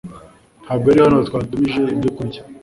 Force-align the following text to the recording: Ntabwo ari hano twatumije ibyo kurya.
Ntabwo 0.63 0.85
ari 0.91 0.99
hano 1.05 1.17
twatumije 1.29 1.81
ibyo 1.93 2.09
kurya. 2.17 2.41